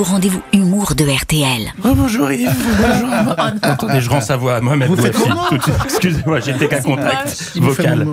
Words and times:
rendez-vous 0.00 0.42
humour 0.52 0.94
de 0.94 1.04
RTL. 1.04 1.72
Oh, 1.84 1.88
bonjour 1.94 2.32
Yves, 2.32 2.50
bonjour. 2.80 3.34
Attendez, 3.62 4.00
je 4.00 4.08
rends 4.08 4.20
sa 4.20 4.36
voix 4.36 4.56
à 4.56 4.60
suite. 5.50 5.70
Excusez-moi, 5.84 6.40
j'étais 6.40 6.68
qu'à 6.68 6.80
contact 6.80 7.52
vocal. 7.56 8.06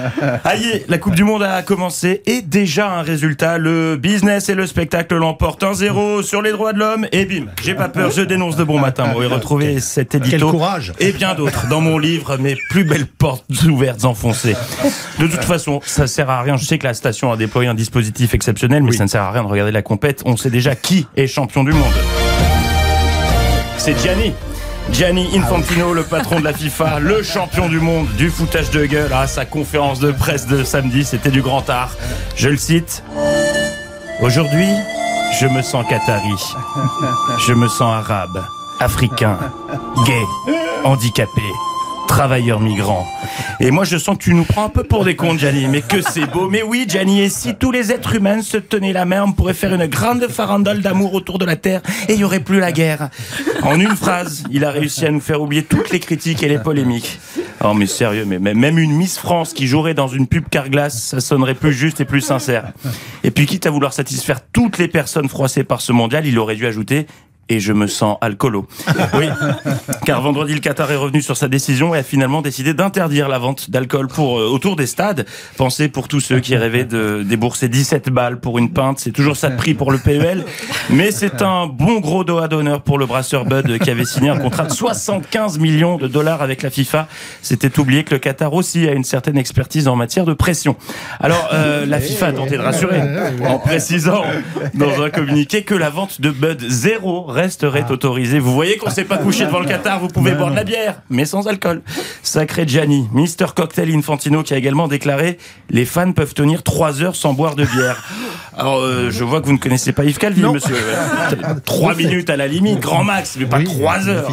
Aïe, 0.44 0.84
la 0.88 0.98
Coupe 0.98 1.14
du 1.14 1.24
Monde 1.24 1.42
a 1.42 1.62
commencé 1.62 2.22
et 2.26 2.42
déjà 2.42 2.90
un 2.90 3.02
résultat. 3.02 3.58
Le 3.58 3.96
business 3.96 4.48
et 4.48 4.54
le 4.54 4.66
spectacle 4.66 5.16
l'emportent 5.16 5.62
1-0 5.62 6.22
sur 6.22 6.40
les 6.42 6.52
droits 6.52 6.72
de 6.72 6.78
l'homme 6.78 7.06
et 7.12 7.26
bim, 7.26 7.46
j'ai 7.62 7.74
pas 7.74 7.88
peur, 7.88 8.10
je 8.10 8.22
dénonce 8.22 8.56
de 8.56 8.64
bon 8.64 8.78
matin. 8.78 9.04
Vous 9.08 9.14
pouvez 9.14 9.26
retrouver 9.26 9.80
cet 9.80 10.14
édito 10.14 10.30
Quel 10.30 10.40
courage. 10.40 10.92
et 10.98 11.12
bien 11.12 11.34
d'autres 11.34 11.68
dans 11.68 11.80
mon 11.80 11.98
livre 11.98 12.36
Mes 12.38 12.56
plus 12.70 12.84
belles 12.84 13.06
portes 13.06 13.44
ouvertes 13.64 14.04
enfoncées. 14.04 14.56
De 15.18 15.26
toute 15.26 15.44
façon, 15.44 15.80
ça 15.84 16.06
sert 16.06 16.30
à 16.30 16.42
rien. 16.42 16.56
Je 16.56 16.64
sais 16.64 16.78
que 16.78 16.86
la 16.86 16.94
station 16.94 17.32
a 17.32 17.36
déployé 17.36 17.68
un 17.68 17.74
dispositif 17.74 18.34
exceptionnel, 18.34 18.82
mais 18.82 18.92
ça 18.92 19.04
ne 19.04 19.08
sert 19.08 19.22
à 19.22 19.32
rien 19.32 19.42
de 19.42 19.48
regarder 19.48 19.72
la 19.72 19.82
compète. 19.82 20.22
On 20.24 20.36
sait 20.36 20.50
déjà 20.50 20.74
qui 20.74 21.06
est 21.16 21.26
du 21.44 21.72
monde. 21.72 21.92
C'est 23.76 23.98
Gianni. 24.00 24.32
Gianni 24.90 25.36
Infantino, 25.36 25.92
le 25.92 26.02
patron 26.02 26.40
de 26.40 26.44
la 26.44 26.54
FIFA, 26.54 26.98
le 27.00 27.22
champion 27.22 27.68
du 27.68 27.78
monde 27.78 28.06
du 28.16 28.30
foutage 28.30 28.70
de 28.70 28.86
gueule. 28.86 29.12
À 29.12 29.26
sa 29.26 29.44
conférence 29.44 30.00
de 30.00 30.12
presse 30.12 30.46
de 30.46 30.64
samedi, 30.64 31.04
c'était 31.04 31.30
du 31.30 31.42
grand 31.42 31.68
art. 31.68 31.90
Je 32.36 32.48
le 32.48 32.56
cite. 32.56 33.02
Aujourd'hui, 34.22 34.68
je 35.38 35.46
me 35.46 35.60
sens 35.60 35.84
qatari. 35.86 36.42
Je 37.46 37.52
me 37.52 37.68
sens 37.68 37.92
arabe, 37.92 38.42
africain, 38.80 39.36
gay, 40.06 40.22
handicapé, 40.84 41.52
travailleur 42.06 42.60
migrant. 42.60 43.06
Et 43.60 43.70
moi, 43.70 43.84
je 43.84 43.96
sens 43.96 44.16
que 44.16 44.22
tu 44.22 44.34
nous 44.34 44.44
prends 44.44 44.66
un 44.66 44.68
peu 44.68 44.84
pour 44.84 45.04
des 45.04 45.16
cons, 45.16 45.36
Gianni. 45.36 45.66
Mais 45.68 45.82
que 45.82 46.00
c'est 46.00 46.26
beau. 46.26 46.48
Mais 46.48 46.62
oui, 46.62 46.86
Gianni, 46.88 47.20
et 47.20 47.28
si 47.28 47.54
tous 47.54 47.70
les 47.70 47.92
êtres 47.92 48.14
humains 48.14 48.42
se 48.42 48.56
tenaient 48.56 48.92
la 48.92 49.04
main, 49.04 49.24
on 49.24 49.32
pourrait 49.32 49.54
faire 49.54 49.74
une 49.74 49.86
grande 49.86 50.26
farandole 50.28 50.80
d'amour 50.80 51.14
autour 51.14 51.38
de 51.38 51.44
la 51.44 51.56
Terre 51.56 51.82
et 52.08 52.12
il 52.12 52.18
n'y 52.18 52.24
aurait 52.24 52.40
plus 52.40 52.60
la 52.60 52.72
guerre. 52.72 53.10
En 53.62 53.78
une 53.78 53.96
phrase, 53.96 54.44
il 54.50 54.64
a 54.64 54.70
réussi 54.70 55.06
à 55.06 55.10
nous 55.10 55.20
faire 55.20 55.42
oublier 55.42 55.62
toutes 55.62 55.90
les 55.90 56.00
critiques 56.00 56.42
et 56.42 56.48
les 56.48 56.58
polémiques. 56.58 57.18
Oh, 57.64 57.74
mais 57.74 57.86
sérieux, 57.86 58.24
mais 58.26 58.38
même 58.38 58.78
une 58.78 58.92
Miss 58.92 59.18
France 59.18 59.52
qui 59.52 59.66
jouerait 59.66 59.94
dans 59.94 60.08
une 60.08 60.26
pub 60.26 60.48
Carglass, 60.48 61.02
ça 61.02 61.20
sonnerait 61.20 61.54
plus 61.54 61.72
juste 61.72 62.00
et 62.00 62.04
plus 62.04 62.20
sincère. 62.20 62.72
Et 63.24 63.30
puis, 63.30 63.46
quitte 63.46 63.66
à 63.66 63.70
vouloir 63.70 63.92
satisfaire 63.92 64.40
toutes 64.52 64.78
les 64.78 64.88
personnes 64.88 65.28
froissées 65.28 65.64
par 65.64 65.80
ce 65.80 65.92
mondial, 65.92 66.26
il 66.26 66.38
aurait 66.38 66.56
dû 66.56 66.66
ajouter 66.66 67.06
et 67.48 67.60
je 67.60 67.72
me 67.72 67.86
sens 67.86 68.18
alcoolo. 68.20 68.66
Oui, 69.14 69.26
car 70.04 70.20
vendredi, 70.20 70.52
le 70.52 70.60
Qatar 70.60 70.90
est 70.90 70.96
revenu 70.96 71.22
sur 71.22 71.36
sa 71.36 71.48
décision 71.48 71.94
et 71.94 71.98
a 71.98 72.02
finalement 72.02 72.42
décidé 72.42 72.74
d'interdire 72.74 73.28
la 73.28 73.38
vente 73.38 73.70
d'alcool 73.70 74.08
pour 74.08 74.38
euh, 74.38 74.48
autour 74.48 74.76
des 74.76 74.86
stades. 74.86 75.26
Pensez 75.56 75.88
pour 75.88 76.08
tous 76.08 76.20
ceux 76.20 76.40
qui 76.40 76.56
rêvaient 76.56 76.84
de 76.84 77.22
débourser 77.22 77.68
17 77.68 78.10
balles 78.10 78.40
pour 78.40 78.58
une 78.58 78.70
pinte, 78.70 78.98
c'est 78.98 79.12
toujours 79.12 79.36
ça 79.36 79.48
de 79.48 79.56
prix 79.56 79.74
pour 79.74 79.92
le 79.92 79.98
PEL, 79.98 80.44
mais 80.90 81.12
c'est 81.12 81.40
un 81.40 81.66
bon 81.66 82.00
gros 82.00 82.24
doigt 82.24 82.48
d'honneur 82.48 82.82
pour 82.82 82.98
le 82.98 83.06
brasseur 83.06 83.44
Bud 83.44 83.78
qui 83.78 83.90
avait 83.90 84.04
signé 84.04 84.28
un 84.28 84.38
contrat 84.38 84.64
de 84.64 84.72
75 84.72 85.58
millions 85.58 85.96
de 85.96 86.08
dollars 86.08 86.42
avec 86.42 86.62
la 86.62 86.70
FIFA. 86.70 87.06
C'était 87.42 87.78
oublié 87.78 88.04
que 88.04 88.14
le 88.14 88.18
Qatar 88.18 88.52
aussi 88.52 88.88
a 88.88 88.92
une 88.92 89.04
certaine 89.04 89.38
expertise 89.38 89.88
en 89.88 89.96
matière 89.96 90.24
de 90.24 90.34
pression. 90.34 90.76
Alors, 91.20 91.48
euh, 91.52 91.86
la 91.86 92.00
FIFA 92.00 92.26
a 92.26 92.32
tenté 92.32 92.56
de 92.56 92.62
rassurer 92.62 93.00
en 93.46 93.58
précisant 93.58 94.24
dans 94.74 95.02
un 95.02 95.10
communiqué 95.10 95.62
que 95.62 95.74
la 95.74 95.90
vente 95.90 96.20
de 96.20 96.30
Bud 96.30 96.62
zéro 96.68 97.26
resterait 97.36 97.90
autorisée. 97.90 98.38
Vous 98.38 98.52
voyez 98.52 98.76
qu'on 98.78 98.90
s'est 98.90 99.04
pas 99.04 99.18
couché 99.18 99.46
devant 99.46 99.60
le 99.60 99.66
Qatar, 99.66 100.00
vous 100.00 100.08
pouvez 100.08 100.32
boire 100.32 100.50
de 100.50 100.56
la 100.56 100.64
bière, 100.64 101.02
mais 101.10 101.24
sans 101.24 101.46
alcool. 101.46 101.82
Sacré 102.22 102.66
Gianni, 102.66 103.08
Mister 103.12 103.46
Cocktail 103.54 103.94
Infantino 103.94 104.42
qui 104.42 104.54
a 104.54 104.56
également 104.56 104.88
déclaré 104.88 105.38
les 105.70 105.84
fans 105.84 106.12
peuvent 106.12 106.34
tenir 106.34 106.62
trois 106.62 107.02
heures 107.02 107.16
sans 107.16 107.32
boire 107.32 107.54
de 107.54 107.64
bière. 107.64 108.02
Alors, 108.56 108.80
euh, 108.80 109.10
je 109.10 109.24
vois 109.24 109.40
que 109.40 109.46
vous 109.46 109.52
ne 109.52 109.58
connaissez 109.58 109.92
pas 109.92 110.04
Yves 110.04 110.18
Calvi, 110.18 110.42
monsieur. 110.42 110.76
Trois 111.64 111.94
minutes 111.94 112.30
à 112.30 112.36
la 112.36 112.46
limite, 112.46 112.80
grand 112.80 113.04
max, 113.04 113.36
mais 113.38 113.46
pas 113.46 113.62
trois 113.62 114.08
heures. 114.08 114.30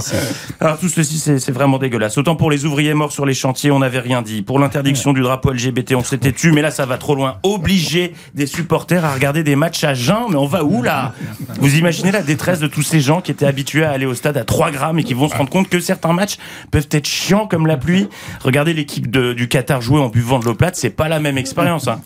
Alors, 0.59 0.77
tout 0.79 0.89
ceci, 0.89 1.19
c'est 1.19 1.51
vraiment 1.51 1.77
dégueulasse. 1.77 2.17
Autant 2.17 2.35
pour 2.35 2.51
les 2.51 2.66
ouvriers 2.66 2.94
morts 2.94 3.11
sur 3.11 3.25
les 3.25 3.33
chantiers, 3.33 3.72
on 3.72 3.79
n'avait 3.79 4.00
rien 4.00 4.22
dit. 4.22 4.41
Pour 4.41 4.59
l'interdiction 4.59 5.13
du 5.13 5.22
drapeau 5.22 5.51
LGBT, 5.51 5.95
on 5.95 6.03
s'était 6.03 6.31
tu, 6.31 6.51
mais 6.51 6.61
là, 6.61 6.72
ça 6.72 6.85
va 6.85 6.97
trop 6.97 7.16
loin. 7.16 7.38
Obliger 7.44 8.13
des 8.33 8.47
supporters 8.47 9.05
à 9.05 9.13
regarder 9.13 9.44
des 9.44 9.55
matchs 9.55 9.83
à 9.83 9.94
jeun, 9.94 10.23
mais 10.29 10.35
on 10.35 10.45
va 10.45 10.63
où, 10.63 10.81
là? 10.81 11.13
Vous 11.59 11.75
imaginez 11.75 12.11
la 12.11 12.22
détresse 12.22 12.59
de 12.59 12.67
tous 12.67 12.83
ces 12.83 13.01
gens 13.01 13.22
qui 13.22 13.31
étaient 13.31 13.45
habitués 13.45 13.83
à 13.83 13.91
aller 13.91 14.06
au 14.06 14.13
stade 14.13 14.38
à 14.38 14.44
3 14.44 14.72
grammes 14.72 15.00
et 15.00 15.03
qui 15.03 15.13
vont 15.13 15.29
se 15.29 15.35
rendre 15.35 15.50
compte 15.50 15.69
que 15.69 15.79
certains 15.79 16.13
matchs 16.13 16.38
peuvent 16.72 16.88
être 16.91 17.07
chiants 17.07 17.47
comme 17.47 17.67
la 17.67 17.77
pluie? 17.77 18.07
Regardez 18.44 18.73
l'équipe 18.73 19.09
du 19.09 19.47
Qatar 19.47 19.81
jouer 19.81 20.00
en 20.00 20.09
buvant 20.09 20.39
de 20.39 20.45
l'eau 20.45 20.56
plate, 20.56 20.75
c'est 20.75 20.89
pas 20.89 21.07
la 21.07 21.19
même 21.19 21.38
expérience. 21.38 21.88
Hein. 21.88 22.01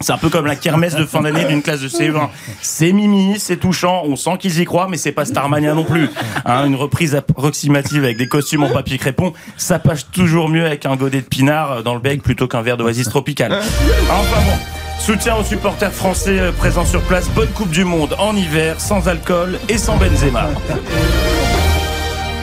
C'est 0.00 0.12
un 0.12 0.18
peu 0.18 0.28
comme 0.28 0.46
la 0.46 0.56
kermesse 0.56 0.94
de 0.94 1.04
fin 1.04 1.22
d'année 1.22 1.31
d'une 1.32 1.62
classe 1.62 1.80
de 1.80 1.88
CE1. 1.88 2.28
C'est 2.60 2.92
mimi, 2.92 3.38
c'est 3.38 3.56
touchant, 3.56 4.02
on 4.04 4.16
sent 4.16 4.38
qu'ils 4.38 4.60
y 4.60 4.64
croient, 4.64 4.88
mais 4.88 4.96
c'est 4.96 5.12
pas 5.12 5.24
Starmania 5.24 5.74
non 5.74 5.84
plus. 5.84 6.08
Hein, 6.44 6.66
une 6.66 6.76
reprise 6.76 7.14
approximative 7.14 8.04
avec 8.04 8.16
des 8.16 8.28
costumes 8.28 8.64
en 8.64 8.70
papier 8.70 8.98
crépon, 8.98 9.32
ça 9.56 9.78
passe 9.78 10.10
toujours 10.10 10.48
mieux 10.48 10.66
avec 10.66 10.86
un 10.86 10.96
godet 10.96 11.20
de 11.20 11.26
pinard 11.26 11.82
dans 11.82 11.94
le 11.94 12.00
bec 12.00 12.22
plutôt 12.22 12.48
qu'un 12.48 12.62
verre 12.62 12.76
d'oasis 12.76 13.08
tropicale. 13.08 13.52
Enfin 14.10 14.40
bon. 14.44 14.56
Soutien 14.98 15.34
aux 15.34 15.42
supporters 15.42 15.92
français 15.92 16.38
euh, 16.38 16.52
présents 16.52 16.84
sur 16.84 17.02
place. 17.02 17.28
Bonne 17.30 17.48
Coupe 17.48 17.70
du 17.70 17.84
Monde 17.84 18.14
en 18.20 18.36
hiver, 18.36 18.80
sans 18.80 19.08
alcool 19.08 19.58
et 19.68 19.76
sans 19.76 19.96
Benzema. 19.96 20.48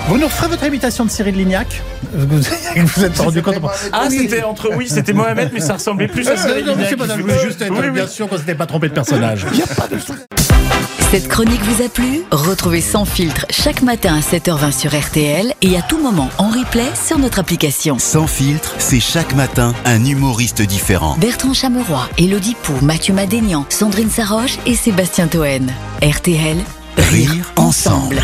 Vous 0.09 0.17
nous 0.17 0.25
referez 0.25 0.47
votre 0.47 0.63
imitation 0.65 1.05
de 1.05 1.11
Cyril 1.11 1.35
Lignac 1.35 1.81
Vous 2.13 2.39
vous 2.75 3.05
êtes 3.05 3.17
rendu 3.19 3.41
compte 3.43 3.55
Ah, 3.93 4.07
c'était 4.09 4.43
entre 4.43 4.71
oui, 4.75 4.87
c'était 4.89 5.13
Mohamed, 5.13 5.51
mais 5.53 5.59
ça 5.59 5.73
ressemblait 5.73 6.07
plus 6.07 6.27
à 6.27 6.31
Euh, 6.31 6.35
Cyril 6.37 6.65
Lignac. 6.65 6.89
je 6.89 7.21
voulais 7.21 7.39
juste 7.45 7.61
être 7.61 7.71
Oui, 7.71 7.79
oui. 7.83 7.91
bien 7.91 8.07
sûr 8.07 8.27
qu'on 8.27 8.37
s'était 8.37 8.55
pas 8.55 8.65
trompé 8.65 8.89
de 8.89 8.93
personnage. 8.93 9.45
Cette 11.11 11.27
chronique 11.27 11.61
vous 11.63 11.83
a 11.83 11.89
plu 11.89 12.21
Retrouvez 12.31 12.81
Sans 12.81 13.05
filtre 13.05 13.45
chaque 13.49 13.81
matin 13.81 14.15
à 14.17 14.19
7h20 14.35 14.71
sur 14.71 14.91
RTL 14.99 15.53
et 15.61 15.77
à 15.77 15.81
tout 15.81 15.97
moment 16.01 16.29
en 16.37 16.49
replay 16.49 16.85
sur 17.07 17.17
notre 17.19 17.39
application. 17.39 17.97
Sans 17.99 18.27
filtre, 18.27 18.75
c'est 18.79 18.99
chaque 18.99 19.33
matin 19.35 19.73
un 19.85 20.05
humoriste 20.05 20.61
différent. 20.61 21.15
Bertrand 21.19 21.53
Chameroy, 21.53 22.07
Elodie 22.19 22.55
Pou, 22.63 22.73
Mathieu 22.83 23.13
Madénian, 23.13 23.65
Sandrine 23.69 24.09
Saroche 24.11 24.57
et 24.67 24.75
Sébastien 24.75 25.27
Toen. 25.27 25.71
RTL, 26.03 26.57
Rire 26.97 27.53
ensemble. 27.55 28.21